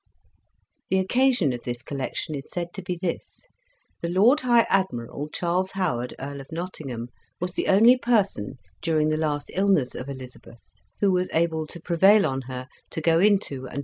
[0.89, 3.45] The occasion of this collection is said to be this:
[4.01, 7.07] "The Lord High Admiral, Charles Howard, Earl of Nottingham,
[7.39, 10.63] was the only person, during the last illness of Elizabeth,
[11.01, 13.79] who was able to prevail on her to go into and 35 Introduction.